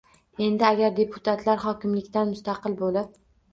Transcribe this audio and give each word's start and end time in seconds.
Endi 0.45 0.65
agar 0.69 0.95
deputatlar 1.01 1.63
hokimlikdan 1.65 2.35
mustaqil 2.35 2.79
bo‘lib 2.83 3.15